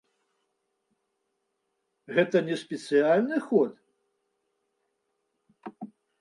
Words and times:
Гэта 2.19 2.37
не 2.47 2.55
спецыяльны 2.63 3.37
ход. 3.51 3.71